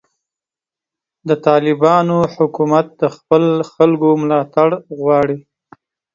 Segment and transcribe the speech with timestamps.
[1.27, 5.37] د طالبانو حکومت د خپلو خلکو ملاتړ غواړي.